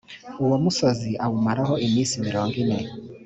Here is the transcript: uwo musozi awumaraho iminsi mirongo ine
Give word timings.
uwo 0.43 0.55
musozi 0.63 1.11
awumaraho 1.23 1.73
iminsi 1.85 2.15
mirongo 2.27 2.53
ine 2.63 2.79